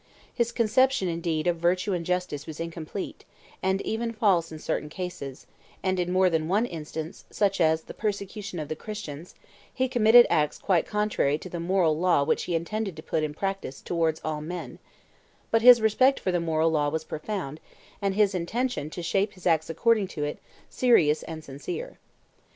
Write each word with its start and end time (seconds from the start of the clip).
His 0.33 0.51
conception, 0.51 1.07
indeed, 1.07 1.45
of 1.45 1.57
virtue 1.57 1.93
and 1.93 2.03
justice 2.03 2.47
was 2.47 2.59
incomplete, 2.59 3.23
and 3.61 3.81
even 3.83 4.13
false 4.13 4.51
in 4.51 4.57
certain 4.57 4.89
cases; 4.89 5.45
and 5.83 5.99
in 5.99 6.11
more 6.11 6.27
than 6.27 6.47
one 6.47 6.65
instance, 6.65 7.23
such 7.29 7.61
as 7.61 7.83
the 7.83 7.93
persecution 7.93 8.57
of 8.57 8.67
the 8.67 8.75
Christians, 8.75 9.35
he 9.71 9.87
committed 9.87 10.25
acts 10.27 10.57
quite 10.57 10.87
contrary 10.87 11.37
to 11.37 11.49
the 11.49 11.59
moral 11.59 11.95
law 11.95 12.23
which 12.23 12.45
he 12.45 12.55
intended 12.55 12.95
to 12.95 13.03
put 13.03 13.21
in 13.21 13.35
practice 13.35 13.79
towards 13.79 14.19
all 14.25 14.41
men; 14.41 14.79
but 15.51 15.61
his 15.61 15.79
respect 15.79 16.19
for 16.19 16.31
the 16.31 16.39
moral 16.39 16.71
law 16.71 16.89
was 16.89 17.03
profound, 17.03 17.59
and 18.01 18.15
his 18.15 18.33
intention 18.33 18.89
to 18.89 19.03
shape 19.03 19.33
his 19.33 19.45
acts 19.45 19.69
according 19.69 20.07
to 20.07 20.23
it, 20.23 20.39
serious 20.67 21.21
and 21.21 21.43
sincere. 21.43 21.99